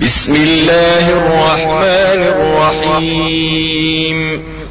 بسم 0.00 0.34
الله 0.34 1.08
الرحمن 1.10 2.20
الرحيم. 2.34 4.18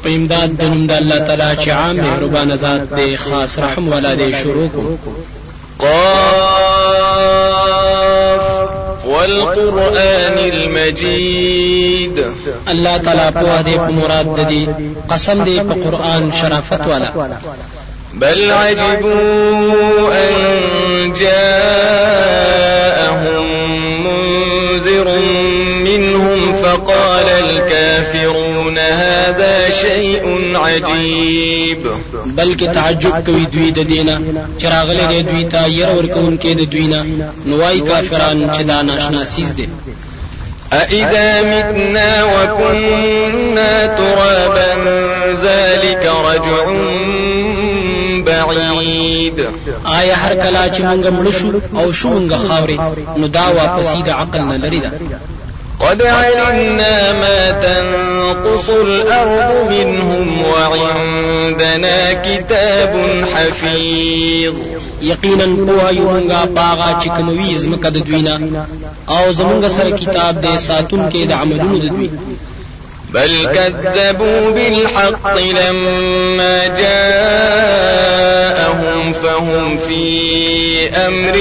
په 0.02 0.08
امداد 0.08 0.50
د 0.58 0.62
نوم 0.62 0.86
د 0.86 0.92
الله 0.92 1.18
تعالی 1.18 1.56
چې 1.62 1.68
عام 1.68 1.96
مهربان 1.96 2.50
ذات 2.62 2.82
دی 2.96 3.16
خاص 3.16 3.58
رحم 3.58 3.88
والا 3.88 4.14
دی 4.14 4.32
شروع 4.42 4.68
کو 4.74 4.82
قاف 5.78 7.06
والقرآن 9.06 10.36
المجيد 10.52 12.16
الله 12.68 12.96
تعالی 12.98 13.28
په 13.32 13.62
دې 13.66 13.76
په 13.86 13.90
مراد 13.98 14.26
د 14.36 14.40
دې 14.50 14.62
قسم 15.12 15.44
دی 15.44 15.58
په 15.58 15.74
قرآن 15.84 16.22
شرافت 16.40 16.82
والا. 16.86 17.10
بل 18.14 18.50
عجبوا 18.50 20.12
أن 20.12 20.34
جاءهم 21.20 22.35
شيء 29.80 30.24
عجيب. 30.56 31.82
بلکې 32.26 32.74
تعجب 32.74 33.14
کوي 33.26 33.44
دوی 33.52 33.70
د 33.70 33.78
دینه 33.92 34.20
چراغله 34.58 35.04
دی 35.12 35.22
دوی 35.22 35.44
ته 35.44 35.66
ير 35.68 35.90
ورکون 35.98 36.38
کې 36.38 36.46
د 36.60 36.70
دوی 36.72 36.86
نه 36.86 37.00
نوای 37.46 37.80
کافران 37.80 38.50
چې 38.54 38.62
دا 38.62 38.82
ناشنا 38.82 39.24
سیز 39.24 39.50
دي. 39.50 39.68
أإذا 40.72 41.42
متنا 41.42 42.24
وكنا 42.24 43.86
ترابا 43.86 44.70
ذلك 45.42 46.10
رجع 46.28 46.64
بعيد. 48.26 49.38
آیا 49.84 50.14
هر 50.14 50.34
کله 50.34 50.70
چې 50.74 50.80
مونږ 50.80 51.04
مړ 51.06 51.30
شو 51.38 51.50
او 51.78 51.92
شو 51.92 52.08
مونږ 52.08 52.32
خاوري 52.48 52.78
نو 53.16 53.26
دا 53.26 53.46
واپسې 53.58 54.02
د 54.06 54.08
عقل 54.10 54.40
نه 54.40 54.56
لري 54.56 54.80
ده 54.80 54.90
قد 55.86 56.02
علمنا 56.02 57.12
ما 57.12 57.50
تنقص 57.50 58.68
الأرض 58.68 59.70
منهم 59.70 60.42
وعندنا 60.44 62.12
كتاب 62.12 62.92
حفيظ 63.34 64.54
یقینا 65.02 65.46
په 65.66 65.90
یو 65.92 66.06
مونږه 66.10 66.46
باغا 66.56 66.90
چې 67.00 67.08
زمکه 67.56 67.90
د 67.90 67.96
دوینا. 68.06 68.36
آو 69.08 69.32
زمونږ 69.32 69.68
سره 69.76 69.90
کتاب 69.90 70.42
دې 70.44 70.56
ساتون 70.58 71.10
کې 71.10 71.26
د 71.28 71.32
عملونو 71.32 71.78
د 71.78 71.86
دوی. 71.88 72.10
بل 73.14 73.32
كذبوا 73.54 74.50
بالحق 74.50 75.36
لما 75.38 76.66
جاءهم 76.66 78.16
فهم 79.12 79.76
في 79.76 80.04
أمر 80.88 81.36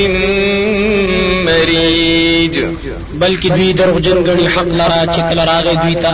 مريج 1.46 2.55
بلکې 3.22 3.48
دوی 3.58 3.74
دروغجن 3.74 4.18
غني 4.28 4.48
حق 4.56 4.70
لرا 4.80 5.02
چې 5.14 5.22
کله 5.30 5.44
راغی 5.52 5.76
دوی 5.84 5.96
ته 5.96 6.12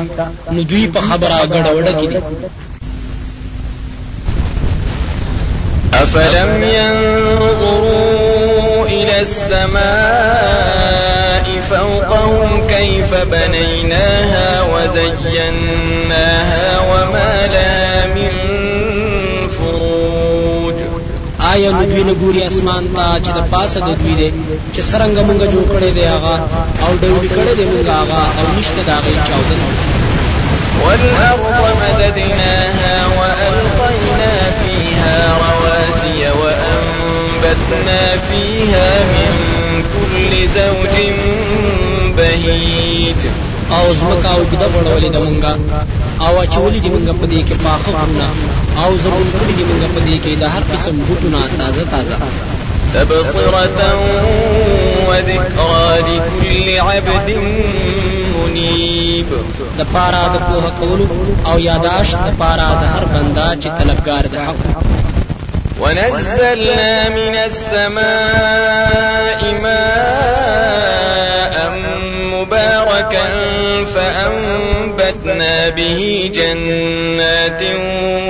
نو 0.53 0.61
دوی 0.71 0.83
په 0.87 0.99
خبره 1.07 1.37
غډ 1.53 1.65
وډه 1.75 1.93
کړي 2.01 2.19
أفلم 5.93 6.51
ينظروا 6.63 8.01
إلى 8.87 9.15
السماء 9.21 10.81
فوقهم 11.69 12.67
كيف 12.67 13.13
بنيناها 13.13 14.49
وزيناها 14.73 16.65
وما 16.89 17.47
لها 17.47 17.80
آیا 21.53 21.69
نو 21.75 21.83
دوی 21.91 22.03
نه 22.09 22.13
ګوري 22.21 22.41
اسمان 22.49 22.83
ته 22.95 23.05
چې 23.23 23.31
د 23.37 23.39
پاسه 23.51 23.79
د 23.87 23.89
دوی 24.01 24.13
دی 24.19 24.29
چې 24.73 24.81
سرنګ 24.89 25.15
مونږ 25.27 25.41
جوړ 25.53 25.65
کړی 25.73 25.91
دی 25.97 26.05
هغه 26.13 26.35
او 26.83 26.91
ډوډۍ 27.01 27.29
کړی 27.35 27.53
دی 27.57 27.65
مونږ 27.71 27.87
هغه 27.99 28.21
او 28.39 28.45
نشته 28.57 28.81
دا 28.89 28.97
غي 29.03 29.15
چاودنه 29.27 29.67
والأرض 30.83 31.59
مددناها 31.81 32.95
وألقينا 33.17 34.33
فيها 34.61 35.17
رواسي 35.43 36.19
وأنبتنا 36.41 38.01
فيها 38.27 38.89
من 39.13 39.31
كل 39.93 40.31
زوج 40.55 40.95
بهيج. 42.17 43.21
او 43.77 43.93
زمکا 43.99 44.29
او 44.35 44.41
ګډه 44.51 44.67
وړولې 44.73 45.09
د 45.15 45.17
مونږه 45.25 45.53
او 46.25 46.33
اچولې 46.43 46.79
د 46.83 46.87
مونږه 46.93 47.13
په 47.19 47.25
دې 47.31 47.41
کې 47.47 47.55
پاخه 47.65 47.91
أو 48.77 48.97
زمون 48.97 49.27
کړي 49.39 49.53
د 49.59 49.61
مونږه 49.69 49.87
په 49.95 49.99
دې 50.07 50.17
کې 50.23 50.31
هر 50.53 50.63
قسم 50.73 50.95
بوټونه 51.07 51.39
تازه 51.59 51.83
تازه 51.91 52.15
تبصرة 52.93 53.79
وذكرى 55.07 55.89
لكل 56.07 56.67
عبد 56.79 57.29
منيب 58.35 59.29
أو 61.45 61.57
یاداش 61.57 62.09
بندا 63.13 63.49
حق 64.37 64.55
ونزلنا 65.79 67.09
من 67.09 67.35
السماء 67.35 69.41
ماء 69.63 71.55
مباركا 72.33 73.25
فأنبتنا 73.83 74.70
به 75.75 76.31
جنات 76.35 77.61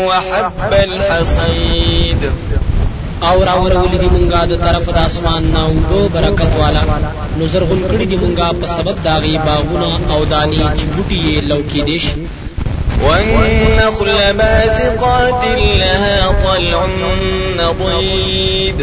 وحب 0.07 0.73
الحصيد. 0.73 2.21
او 3.29 3.43
راورولې 3.43 3.97
دي 4.01 4.09
مونږه 4.15 4.45
د 4.51 4.53
طرف 4.65 4.85
د 4.89 4.97
اسمان 4.97 5.43
نه 5.53 5.61
او 5.65 6.09
برکت 6.15 6.51
والا. 6.59 6.83
نو 7.37 7.47
زرغون 7.47 7.81
کړي 7.91 8.05
دي 8.11 8.17
مونږه 8.23 8.47
په 8.61 8.67
سبب 8.67 8.95
داغي 9.03 9.37
باغونه 9.47 9.89
او 10.13 10.25
دانی 10.25 10.63
چې 10.77 10.85
بوټي 10.93 11.19
یې 11.27 11.37
لوکې 11.51 11.81
دي 11.87 11.99
شي. 11.99 12.15
والنخل 13.05 14.33
باسقات 14.39 15.43
لها 15.81 16.31
طلع 16.43 16.85
نضيد. 17.59 18.79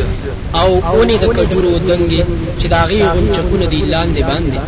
او 0.55 0.71
اونې 0.93 1.17
د 1.23 1.25
کجورو 1.37 1.73
دنګي 1.89 2.23
چې 2.61 2.67
داغي 2.67 3.03
غنچکونه 3.03 3.67
دي 3.73 3.81
لاندې 3.95 4.23
باندې 4.31 4.59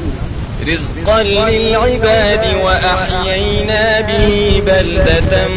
رزقا 0.69 1.22
للعباد 1.22 2.44
وأحيينا 2.65 4.00
به 4.00 4.62
بلدة 4.66 5.48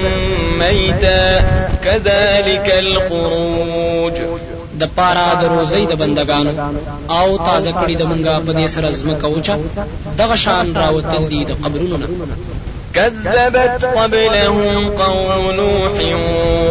ميتا. 0.59 1.40
كذلك 1.84 2.74
الخروج. 2.78 4.13
د 4.80 4.90
پارا 4.96 5.34
د 5.34 5.44
روزي 5.44 5.86
د 5.86 5.94
بندگانو. 5.94 6.52
او 7.09 7.38
تازه 7.38 7.72
کړي 7.72 7.96
د 7.97 8.03
منګه 8.03 8.42
په 8.47 8.53
دې 8.53 8.68
سره 8.68 8.92
زمکه 8.92 9.25
اوچا 9.25 9.58
دغه 10.18 10.36
شان 10.36 10.75
راوتل 10.75 11.30
دي 11.30 11.46
د 11.46 11.52
قبرونو 11.63 11.97
نه 11.97 12.08
كذبت 12.96 13.86
قبلهم 13.86 14.90
قوم 14.90 15.52
نوح 15.52 15.96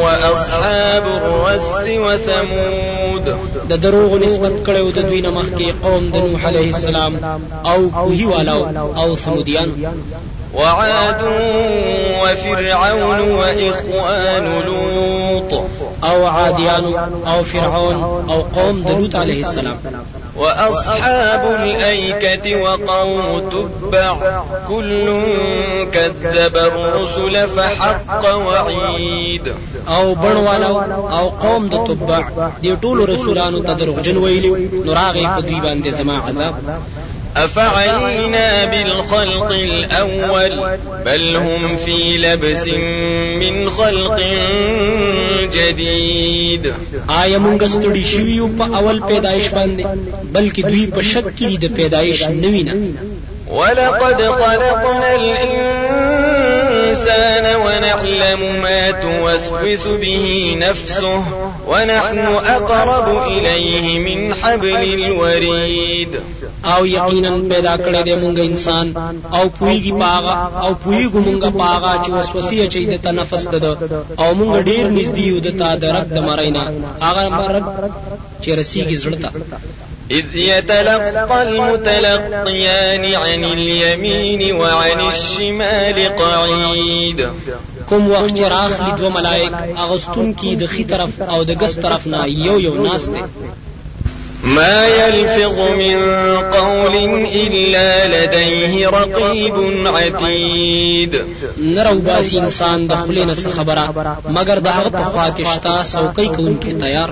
وأصحاب 0.04 1.04
الرس 1.06 1.88
وثمود. 2.04 3.26
د 3.70 3.72
دروغ 3.82 4.18
نسبت 4.24 4.54
کړو 4.66 4.86
د 4.96 4.98
دوی 5.08 5.20
نه 5.20 5.30
مخکې 5.30 5.66
قوم 5.84 6.10
د 6.14 6.16
نوح 6.16 6.46
عليه 6.46 6.68
السلام 6.74 7.14
او 7.72 7.90
کوهی 7.90 8.24
والو 8.24 8.60
او 9.00 9.16
ثمودیان 9.16 9.70
وعاد 10.54 11.22
وفرعون 12.22 13.20
وإخوان 13.20 14.62
لوط. 14.66 15.62
أو 16.04 16.26
عادیان 16.26 16.94
أو 17.26 17.42
فرعون 17.42 17.94
أو 18.30 18.40
قوم 18.40 18.82
د 18.82 18.90
لوط 18.90 19.16
عليه 19.16 19.40
السلام. 19.40 19.76
وأصحاب 20.36 21.60
الأيكة 21.60 22.62
وقوم 22.62 23.50
تبع. 23.52 24.14
كل 24.68 25.06
كذب 25.92 26.56
الرسل 26.56 27.48
فحق 27.48 28.34
وعيد. 28.34 29.54
أو 29.88 30.14
بڼوالو 30.14 30.80
أو 31.10 31.28
قوم 31.28 31.68
د 31.68 31.84
تبع. 31.86 32.22
رسولانو 33.12 33.60
ته 33.60 33.72
دروغجن 33.72 34.16
ویلي 34.16 34.70
نو 34.84 34.92
راغی 34.92 35.26
په 35.26 35.40
دوی 35.40 35.60
باندې 35.60 35.88
زما 35.88 36.18
عذاب. 36.18 36.54
أفعينا 37.36 38.64
بالخلق 38.64 39.50
الأول 39.52 40.78
بل 41.04 41.36
هم 41.36 41.76
في 41.76 42.18
لبس 42.18 42.68
من 43.40 43.70
خلق 43.70 44.20
جديد. 45.54 46.74
آیا 47.08 47.38
مونږ 47.38 47.66
ستړي 47.66 48.04
شوي 48.04 48.40
په 48.58 48.64
اول 48.78 49.00
پیدایش 49.08 49.48
باندې 49.48 49.84
بلکې 50.34 50.60
دوی 50.60 50.86
په 50.86 51.02
شک 51.02 51.26
کې 51.38 51.58
د 51.62 51.64
پیدایش 51.76 52.22
نوی 52.28 52.62
نه 52.62 52.74
ولقد 53.50 54.22
خلقنا 54.22 55.14
الإنسان 55.14 56.24
ونعلم 57.64 58.40
ما 58.62 58.90
توسوس 58.90 59.86
به 59.86 60.56
نفسه. 60.58 61.22
ونحن 61.68 62.18
أقرب 62.56 63.22
إليه 63.22 63.98
من 63.98 64.34
حبل 64.34 64.94
الوريد. 64.94 66.20
او 66.64 66.86
یقینا 66.86 67.30
پیدا 67.50 67.76
کړی 67.76 68.02
دی 68.04 68.14
مونږ 68.14 68.38
انسان 68.38 68.92
او 69.32 69.50
پویږي 69.58 69.92
پاغا. 70.00 70.34
او 70.62 70.74
پویګو 70.84 71.18
مونږه 71.26 71.50
پاغا 71.58 72.02
چې 72.04 72.10
وسوسه 72.10 72.66
چي 72.66 72.86
د 72.86 73.02
تنفس 73.02 73.48
ده 73.48 73.76
او 74.18 74.34
مونږ 74.34 74.62
ډیر 74.68 74.86
نږدې 74.98 75.24
یو 75.30 75.40
د 75.40 75.58
تا 75.58 75.74
درک 75.74 76.06
د 76.16 76.18
مرینا 76.28 76.64
هغه 77.00 77.28
مرګ 77.28 77.64
چې 78.42 78.50
رسیږي 78.58 78.96
زړه 79.04 79.30
إذ 80.10 80.36
يتلقى 80.36 81.42
المتلقيان 81.42 83.04
عن 83.14 83.44
اليمين 83.44 84.52
وعن 84.52 85.00
الشمال 85.08 85.98
قعيد 86.18 87.28
کوم 87.92 88.10
وخت 88.10 88.34
چې 88.36 88.44
راخلی 88.56 88.92
دوه 88.98 89.08
ملائک 89.16 89.52
اغستون 89.86 90.32
کی 90.42 90.50
د 90.60 90.70
خي 90.74 90.84
طرف 90.92 91.10
او 91.32 91.40
د 91.48 91.58
ګس 91.62 91.74
طرف 91.86 92.06
نه 92.12 92.20
یو 92.46 92.54
یو 92.66 92.74
ناس 92.84 93.08
دي 93.14 93.22
ما 94.44 94.86
يلفظ 94.86 95.58
من 95.58 95.98
قول 96.54 96.94
إلا 97.42 97.88
لديه 98.14 98.88
رقيب 98.88 99.86
عتيد. 99.86 101.14
نرو 101.58 101.98
باسی 101.98 102.38
انسان 102.38 102.86
د 102.86 102.94
خلینه 102.94 103.34
خبره 103.34 104.16
مگر 104.28 104.58
د 104.58 104.66
هغه 104.66 104.88
په 104.88 105.04
خوا 105.04 105.26
کې 105.36 105.44
شتا 105.54 105.84
سوکۍ 105.84 106.28
کوونکې 106.36 106.80
تیار 106.82 107.10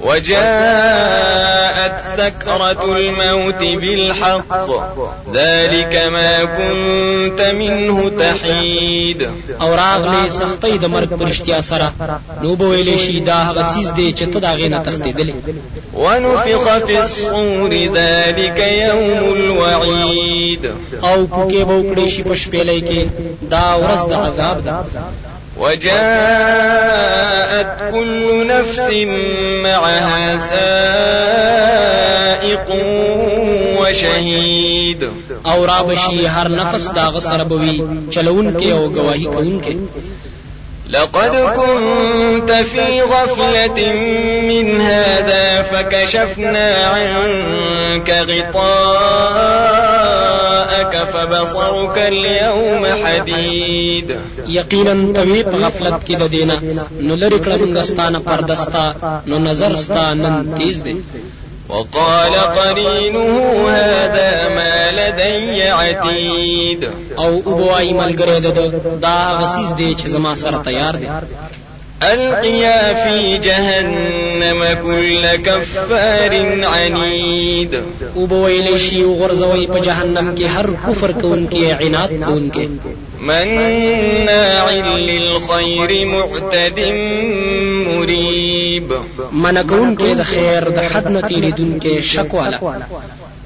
وجاءت 0.00 1.94
سكرة 2.16 2.96
الموت 2.96 3.60
بالحق. 3.60 4.68
ذلك 5.34 5.94
ما 6.12 6.44
كنت 6.44 7.40
منه 7.54 8.10
تحيد. 8.18 9.30
او 9.60 9.74
راغلی 9.74 10.28
سختۍ 10.30 10.78
د 10.78 10.84
مرګ 10.84 11.10
پرشتیا 11.18 11.60
سره. 11.60 11.92
نو 12.42 12.56
به 12.56 12.64
ویلې 12.64 12.98
شي 12.98 13.20
دا 13.20 13.34
هغه 13.34 13.62
سیز 13.74 13.92
دی 13.96 14.12
چې 14.12 14.24
ته 14.32 14.38
دا 14.40 14.52
غینه 14.54 14.82
تختیدلې 14.82 15.34
ونفخ 15.94 16.64
في 16.86 16.98
الصور 16.98 17.72
ذلك 17.94 18.58
يوم 18.58 19.34
الوعيد 19.36 20.72
او 21.02 21.26
پوکې 21.26 21.62
به 21.68 21.74
وکړې 21.82 22.08
شي 22.08 22.22
په 22.22 22.34
شپېلې 22.34 22.80
کې. 22.88 23.02
دا 23.50 23.66
ورځ 23.82 24.08
د 24.10 24.12
عذاب 24.12 24.64
ده 24.64 24.74
وجاءت 25.58 27.10
كل 27.92 28.46
نفس 28.46 28.90
معها 29.62 30.36
سائق 30.38 31.48
وشهيد. 33.80 35.10
أو 35.46 35.64
را 35.64 35.82
بشي 35.82 36.26
هر 36.26 36.48
نفس 36.50 36.86
دا 36.86 37.04
غسر 37.08 37.44
بوي 37.44 37.82
چلون 38.10 38.56
کې 38.60 38.72
أو 38.72 38.88
گواہی 38.94 39.24
کوون 39.24 39.60
کې 39.64 39.76
لقد 40.90 41.36
كنت 41.56 42.52
في 42.52 43.02
غفلة 43.02 43.92
من 44.42 44.80
هذا 44.80 45.62
فكشفنا 45.62 46.74
عنك 46.74 48.10
غطاءك 48.10 48.58
فبصرك 51.12 51.98
اليوم 51.98 52.86
حديد. 53.04 54.18
یقینا 54.48 55.12
توی 55.14 55.42
په 55.42 55.56
غفلت 55.56 55.98
کې 56.06 56.14
د 56.20 56.22
دینه 56.30 56.56
نو 57.00 57.14
لری 57.14 57.38
پردستا 57.38 58.84
نو 59.26 59.38
نظر 59.38 59.76
ستا 59.76 60.14
نن 60.14 60.54
تیز 60.58 60.84
دی 60.84 60.94
وقال 61.68 62.34
قرينه 62.34 63.30
هذا 63.68 64.48
ما 64.48 64.90
لدي 64.90 65.62
عتيد. 65.62 66.90
او 67.18 67.38
ابوای 67.46 67.92
ملګری 67.92 68.40
د 68.40 68.48
دا 69.02 69.38
غسیز 69.40 69.72
دی 69.76 69.94
چې 69.94 70.06
زما 70.14 70.34
سره 70.34 70.62
تیار 70.64 70.94
دی 70.96 71.08
ألقيا 72.02 72.94
في 72.94 73.38
جهنم 73.38 74.64
كل 74.82 75.26
كفار 75.36 76.32
عنيد. 76.64 77.82
وبویل 78.16 78.80
شي 78.80 79.04
وغرزوي 79.04 79.66
په 79.66 79.78
جهنم 79.78 80.34
کې 80.38 80.42
هر 80.42 80.66
کفر 80.86 81.12
کوونکی 81.12 81.72
عناد 81.72 82.10
کوونکی 82.24 82.68
مناع 83.20 84.70
للخير 84.98 86.06
معتد 86.06 86.78
مريب. 87.88 88.92
من 89.32 89.62
کوونکی 89.68 90.14
د 90.14 90.22
خیر 90.22 90.68
د 90.68 90.78
حد 90.78 91.10
نه 91.10 91.20
تیریدونکی 91.20 92.02
شک 92.02 92.34
والا 92.34 92.58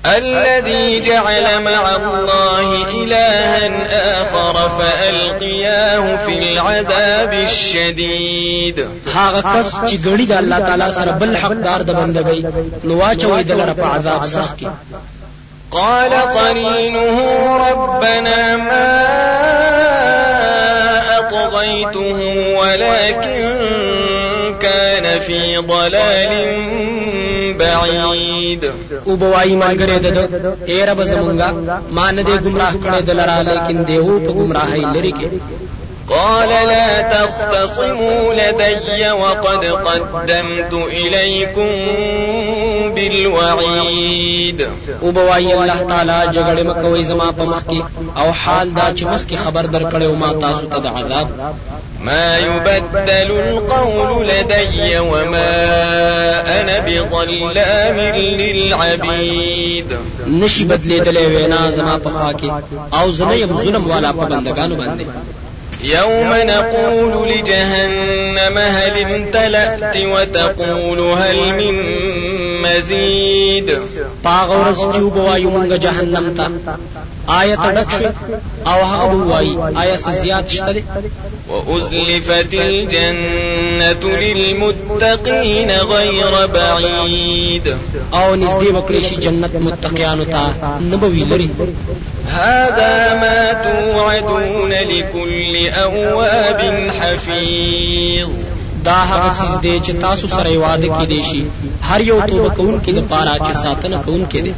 الذي 0.06 1.00
جعل 1.00 1.62
مع 1.62 1.96
الله 1.96 2.86
إلها 3.02 4.22
آخر 4.22 4.68
فألقياه 4.68 6.16
في 6.16 6.38
العذاب 6.38 7.32
الشديد. 7.32 8.88
هغه 9.14 9.40
کس 9.40 9.74
چې 9.74 9.94
ګړي 10.06 10.26
د 10.28 10.32
الله 10.32 10.58
تعالی 10.58 10.90
سره 10.90 11.10
بل 11.10 11.36
حقدار 11.36 11.82
د 11.82 11.90
بندګۍ 11.92 12.44
نو 12.84 12.98
واچوي 12.98 13.42
دلته 13.42 13.72
په 13.72 13.86
عذاب 13.86 14.26
سخت 14.26 14.58
کې 14.60 14.66
قال 15.70 16.12
قرينه 16.12 17.16
ربنا 17.70 18.56
ما 18.56 18.92
أطغيته 21.18 22.18
ولكن 22.58 23.54
كان 24.60 25.18
في 25.18 25.56
ضلال 25.56 26.32
بعید. 27.60 28.64
او 29.06 29.16
بوای 29.16 29.56
ملګری 29.62 29.98
د 30.04 30.06
اے 30.70 30.78
رب 30.86 31.04
زمونږه 31.12 31.48
ما 31.96 32.10
نه 32.10 32.22
دې 32.22 32.36
گمراه 32.44 32.74
کړې 32.84 33.00
دلرا 33.08 33.38
لیکن 33.50 33.76
دیو 33.88 34.18
په 34.26 34.32
گمراهی 34.38 34.84
لري 34.94 35.12
کې 35.18 35.28
قال 36.08 36.48
لا 36.48 37.00
تختصموا 37.00 38.34
لدي 38.34 39.10
وقد 39.10 39.64
قدمت 39.64 40.74
إليكم 40.74 41.68
بالوعيد. 42.94 44.68
او 45.02 45.10
بوای 45.10 45.52
الله 45.52 45.82
تعالی 45.88 46.32
جګړه 46.32 46.62
مکوې 46.66 47.02
زما 47.02 47.32
په 47.32 47.44
مخ 47.44 47.62
کې 47.70 47.82
او 48.16 48.32
حال 48.32 48.74
دا 48.74 48.92
چې 48.96 49.02
مخ 49.02 49.22
کې 49.28 49.36
خبر 49.44 49.66
درکړې 49.66 50.02
او 50.02 50.14
ما 50.14 50.32
تاسو 50.32 50.66
ته 50.66 50.78
د 50.78 50.86
عذاب 50.86 51.28
ما 52.02 52.38
يبدل 52.38 53.30
القول 53.30 54.28
لدي 54.28 54.98
وما 54.98 55.50
أنا 56.60 56.78
بظلام 56.78 57.98
للعبيد. 58.16 59.86
نشي 60.26 60.64
بدلیدلې 60.64 61.26
وینا 61.26 61.70
زما 61.70 61.98
په 61.98 62.10
خوا 62.10 62.32
کې 62.32 62.50
أو 62.94 63.10
زنه 63.10 63.34
يم 63.34 63.56
ظلم 63.56 63.90
والا 63.90 64.12
په 64.12 64.24
بندگانو 64.24 64.76
باندې 64.76 65.04
يوم 65.82 66.32
نقول 66.34 67.28
لجهنم 67.28 68.58
هل 68.58 68.98
امتلأت 68.98 69.96
وتقول 69.96 71.00
هل 71.00 71.52
من 71.52 71.74
مزيد. 72.64 73.68
پاغ 74.24 74.48
ورځ 74.60 74.80
چې 74.94 75.00
وایو 75.00 75.50
مونږ 75.50 75.72
جهنم 75.84 76.26
ته 76.36 76.46
آیت 77.40 77.62
ډک 77.76 77.90
شو 77.98 78.08
أو 78.66 78.80
هغه 78.92 79.14
وایي 79.30 79.52
آیا 79.82 79.96
څه 79.96 80.10
زیات 80.22 80.48
شته 80.48 80.82
وأزلفت 81.48 82.54
الجنة 82.54 84.02
للمتقين 84.04 85.70
غير 85.70 86.46
بعيد. 86.54 87.66
أو 88.14 88.36
نږدې 88.36 88.68
وکړي 88.76 89.02
شي 89.08 89.16
جنت 89.16 89.54
متقیانو 89.56 90.24
ته 90.24 90.42
نبوي 90.80 91.24
لري. 91.24 91.48
هذا 92.28 93.14
ما 93.22 93.52
توعدون 93.52 94.72
لكل 94.72 95.68
أواب 95.68 96.90
حفيظ. 97.00 98.28
دا 98.84 98.98
هغه 99.10 99.28
سیز 99.38 99.54
دی 99.64 99.80
چې 99.80 99.92
تاسو 100.00 100.28
سره 100.28 100.58
واده 100.58 100.88
کې 100.98 101.06
دی 101.12 101.22
شي. 101.22 101.42
هر 101.88 102.00
یو 102.00 102.18
توبه 102.20 102.48
کوونکی 102.48 102.92
د 102.92 103.00
پاره 103.10 103.34
چې 103.46 103.52
ساتنه 103.64 103.98
کوونکی 104.06 104.40
دی. 104.40 104.54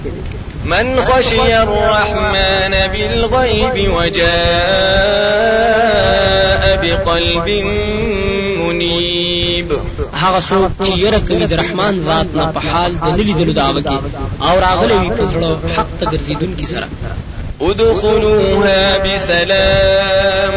من 0.65 0.87
خشي 1.01 1.53
الرحمن 1.53 2.75
بالغيب 2.93 3.77
وجاء 3.97 4.25
بقلب 6.83 7.49
منيب 8.61 9.69
هغه 10.23 10.41
څوک 10.41 10.71
چې 10.87 10.99
یره 10.99 11.19
کوي 11.19 11.47
د 11.47 11.53
رحمان 11.53 11.95
ذات 12.07 12.27
نه 12.35 12.45
په 12.55 12.61
حال 12.61 12.93
د 12.93 13.07
نلیدلو 13.19 13.53
داوه 13.53 13.81
کې 13.83 13.99
او 14.41 14.55
راغلی 14.61 14.97
وي 14.99 15.11
په 15.11 15.25
زړه 15.33 15.51
حق 15.77 15.91
ته 16.01 16.07
ګرځیدونکي 16.07 16.67
سره. 16.67 16.89
ادخلوها 17.61 18.99
بسلام. 18.99 20.55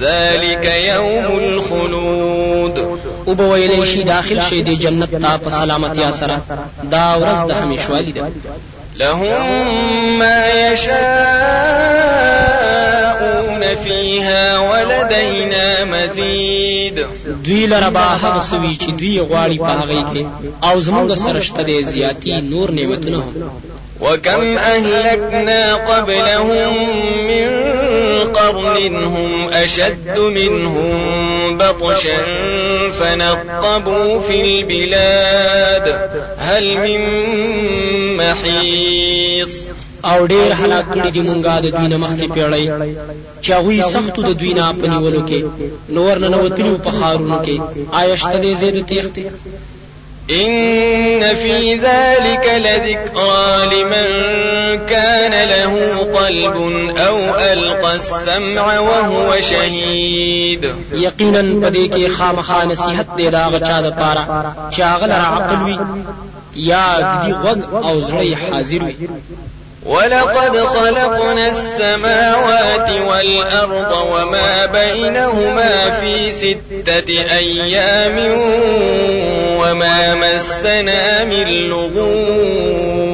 ذلك 0.00 0.64
يوم 0.64 1.37
او 3.28 3.34
به 3.34 3.44
ویلې 3.44 3.84
شي 3.84 4.02
داخل 4.02 4.40
شي 4.40 4.62
د 4.62 4.68
جنت 4.82 5.10
ته 5.10 5.36
په 5.36 5.50
سلامتیا 5.50 6.10
سره 6.20 6.36
دا 6.92 7.06
ورځ 7.20 7.40
د 7.48 7.50
همیشوالي 7.52 8.12
ده. 8.12 8.22
لهم 8.96 10.18
ما 10.18 10.48
يشاءون 10.52 10.98
فيها 13.84 14.58
ولدينا 14.58 15.84
مزيد. 15.84 17.06
دوی 17.44 17.66
لره 17.66 17.88
به 17.88 18.00
هغه 18.00 18.40
سوي 18.50 18.78
چې 18.82 18.90
دوی 18.90 19.20
غواړي 19.20 19.58
په 19.58 19.72
هغه 19.80 20.04
کې. 20.14 20.26
او 20.64 20.80
زمونږ 20.80 21.14
سره 21.14 21.40
شته 21.40 21.62
د 21.62 21.70
زیاتی 21.82 22.40
نور 22.40 22.70
نعمتونه 22.70 23.16
هم. 23.16 23.34
وكم 24.00 24.58
أهلكنا 24.58 25.74
قبلهم 25.74 26.74
من 27.28 27.48
قرن 28.34 28.94
هم 29.04 29.48
أشد 29.48 30.18
منهم 30.18 31.37
بطشا 31.72 32.18
فنقبوا 32.90 34.20
في 34.20 34.40
البلاد. 34.42 35.86
هل 36.38 36.76
من 36.76 37.00
محيص؟ 38.16 39.68
او 40.04 40.26
ډیر 40.26 40.52
هلاک 40.52 40.84
کړي 40.94 41.10
دي 41.10 41.20
مونږه 41.20 41.60
د 41.60 41.66
دوی 41.76 41.88
نه 41.88 41.96
مخکې 41.96 42.26
پیړۍ. 42.34 42.66
چې 43.42 43.50
هغوی 43.50 43.80
سختو 43.82 44.22
د 44.22 44.32
دوی 44.40 44.52
نه 44.54 44.72
په 44.80 44.86
نیولو 44.88 45.22
کې 45.28 45.44
نور 45.88 46.18
نه 46.18 46.36
وتلو 46.36 46.78
په 46.78 46.90
خارونو 46.90 47.38
کې. 47.44 47.60
آیا 47.92 48.16
شته 48.16 48.38
دې 48.42 48.52
زید 48.60 48.86
تیختې 48.86 49.24
إن 50.30 51.34
في 51.34 51.74
ذلك 51.74 52.50
لذكرى 52.56 53.66
لمن 53.66 54.08
كان 54.86 55.48
له 55.48 55.98
قلب 56.14 56.56
أو 56.98 57.18
ألقى 57.52 57.94
السمع 57.94 58.78
وهو 58.78 59.40
شهيد. 59.40 60.74
يقينا 60.92 61.42
پدې 61.68 61.94
کې 61.94 62.08
خامخا 62.08 62.64
نصيحت 62.64 63.06
دې 63.16 63.28
دا 63.30 63.48
غچا 63.48 63.80
د 63.80 63.90
پاره 63.90 64.54
چې 64.72 64.80
هغه 64.80 65.12
عقل 65.14 65.62
وي 65.62 65.78
یا 66.54 66.86
ګدي 67.00 67.32
غوږ 67.32 67.84
أو 67.84 68.02
زړه 68.02 68.36
حاضر 68.36 68.84
وي 68.84 68.96
ولقد 69.86 70.60
خلقنا 70.60 71.48
السماوات 71.48 72.90
والأرض 72.90 73.92
وما 74.12 74.66
بينهما 74.66 75.90
في 75.90 76.32
ستة 76.32 77.36
أيام 77.38 78.18
وما 79.58 80.14
مسنا 80.14 81.24
من 81.24 81.48
لغوب. 81.68 83.07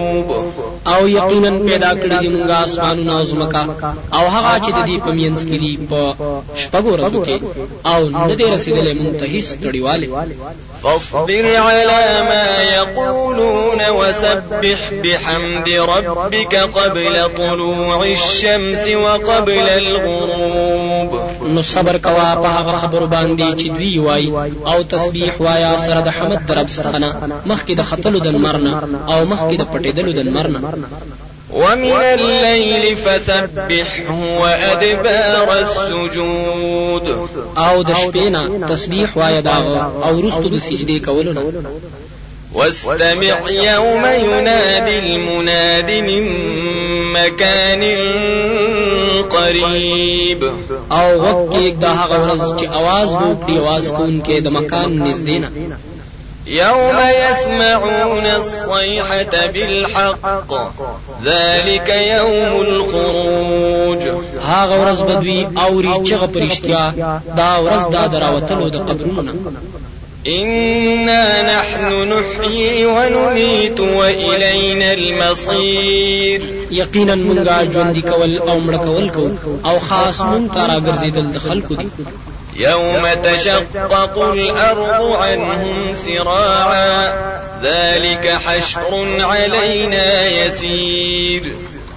او 0.94 1.02
یقینا 1.18 1.50
پیدا 1.68 1.90
کړی 2.00 2.16
دی 2.22 2.28
موږ 2.34 2.50
اسمانونه 2.50 3.12
او 3.18 3.24
زمکا 3.32 3.62
او 4.16 4.24
هغه 4.34 4.54
چې 4.64 4.70
د 4.78 4.80
دې 4.88 4.96
په 5.04 5.10
مینس 5.18 5.40
کې 5.48 5.56
دی 5.62 5.72
په 5.90 6.00
شپږو 6.62 6.90
ورځو 6.94 7.20
کې. 7.26 7.36
او 7.92 8.00
نه 8.28 8.34
دی 8.38 8.46
رسیدلې 8.54 8.92
موږ 9.00 9.14
ته 9.20 9.26
هیڅ 9.34 9.48
تړیواله 9.64 10.08
فاصبر 10.82 11.46
على 11.56 12.04
ما 12.30 12.46
يقولون 12.62 13.80
وسبح 13.98 14.80
بحمد 15.04 15.68
ربك 15.68 16.54
قبل 16.56 17.14
طلوع 17.36 18.06
الشمس 18.06 18.88
وقبل 18.88 19.68
الغروب. 19.68 21.20
نو 21.54 21.62
صبر 21.62 21.96
کوا 22.06 22.28
په 22.42 22.48
هغه 22.56 22.72
خبرو 22.82 23.06
باندې 23.06 23.48
چې 23.60 23.68
دوی 23.78 23.98
وای 23.98 24.26
او 24.70 24.82
تسبیح 24.82 25.32
وایا 25.40 25.76
سره 25.86 26.00
د 26.00 26.08
حمد 26.08 26.46
درب 26.48 26.68
ستنه. 26.76 27.10
مخکې 27.46 27.72
د 27.76 27.82
خطلو 27.90 28.18
د 28.18 28.28
مرنه 28.44 28.72
او 29.12 29.24
مخکې 29.32 29.54
د 29.58 29.64
پټېدلو 29.72 30.12
د 30.18 30.20
مرنه 30.36 30.60
ومن 31.53 32.01
الليل 32.01 32.97
فسبحه 32.97 34.11
وأدبار 34.41 35.59
السجود 35.59 37.29
او 37.57 37.83
د 37.83 37.93
شپې 37.93 38.67
تسبیح 38.69 39.17
وای 39.17 39.41
دا 39.41 39.57
او 40.03 40.21
رستو 40.21 40.47
د 40.49 40.59
سجدې 40.59 41.05
کولو 41.05 41.51
واستمع 42.53 43.49
يوم 43.49 44.05
ينادي 44.05 44.99
المناد 44.99 45.91
من 45.91 46.23
مكان 47.13 47.81
قریب 49.29 50.43
او 50.91 51.21
وقت 51.21 51.73
د 51.81 51.85
هغه 51.85 52.17
ورځ 52.23 52.59
چې 52.59 52.65
आवाज 52.79 53.09
وکړي 53.09 53.57
आवाज 53.57 53.85
کوونکې 53.87 54.39
د 54.41 54.49
مکان 54.49 54.89
نږدې 54.99 55.37
نه 55.43 55.49
يوم 56.46 56.98
يسمعون 57.30 58.26
الصيحة 58.26 59.46
بالحق. 59.46 60.52
ذلك 61.24 61.88
يوم 61.88 62.60
الخروج. 62.60 64.02
هاغه 64.42 64.76
ورځ 64.84 65.00
بدوي 65.02 65.48
اوري 65.58 65.94
چغه 66.08 66.26
پرشتیا 66.26 66.92
دا 67.36 67.58
ورځ 67.64 67.92
دا 67.92 68.06
دراوتلو 68.06 68.68
د 68.68 68.76
قبرونو 68.76 69.34
إنا 70.26 71.42
نحن 71.42 72.08
نحيي 72.12 72.86
ونميت 72.86 73.80
وإلينا 73.80 74.92
المصير. 74.92 76.40
يقينا 76.70 77.14
منغا 77.14 77.64
ژوندۍ 77.72 78.02
کول 78.10 78.38
او 78.38 78.60
مړ 78.60 78.76
کول 78.76 79.08
کو 79.08 79.28
او 79.68 79.78
خاص 79.88 80.20
مون 80.20 80.48
تارا 80.54 80.78
ګرځیدل 80.78 81.26
د 81.34 81.38
خلکو 81.48 81.74
دي 81.74 81.88
يوم 82.56 83.06
تشقق 83.22 84.18
الأرض 84.18 85.12
عنهم 85.12 85.94
سراعا. 85.94 87.12
ذلك 87.62 88.38
حشر 88.46 89.20
علينا 89.20 90.26
يسير. 90.26 91.42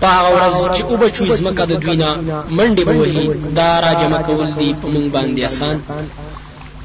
پاغه 0.01 0.29
ورځ 0.35 0.77
چې 0.77 0.81
أو 0.81 0.95
بچو 0.97 1.25
زمکه 1.25 1.65
د 1.65 1.79
دوینا 1.79 2.17
منډه 2.49 2.83
بوهي 2.83 3.29
دا 3.55 3.79
را 3.79 3.93
جمع 3.93 4.21
کول 4.21 4.51
دی 4.59 4.75
په 4.81 4.87
مونږ 4.87 5.13
باندې 5.13 5.43
آسان. 5.45 5.81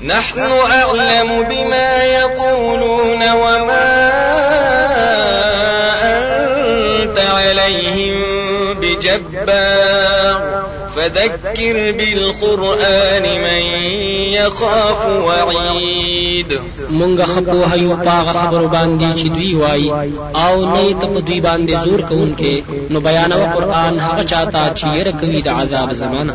نحن 0.04 0.40
أعلم 0.70 1.42
بما 1.42 2.04
يقولون 2.04 3.22
وما 3.32 4.10
أنت 6.02 7.18
عليهم 7.18 8.24
بجبار. 8.74 10.21
فذكر 11.02 11.92
بالقرآن 11.92 13.22
من 13.22 13.62
يخاف 14.32 15.06
وعيد. 15.06 16.60
مونږ 16.90 17.22
خپو 17.22 17.64
هيو 17.72 17.96
پاغه 17.96 18.32
خبرو 18.32 18.68
باندې 18.68 19.18
چې 19.18 19.26
دوی 19.28 19.54
وای 19.54 19.90
او 20.34 20.54
نه 20.74 20.92
ته 21.00 21.06
په 21.06 21.20
دوی 21.20 21.40
باندې 21.40 21.84
زور 21.84 22.00
کوونکې 22.10 22.54
نو 22.90 23.00
بیان 23.00 23.32
او 23.32 23.42
قرآن 23.54 23.98
هغه 24.00 24.22
چاته 24.24 24.74
چې 24.78 24.86
ير 24.98 25.10
کوي 25.20 25.42
د 25.42 25.48
عذاب 25.48 25.92
زمانہ 25.92 26.32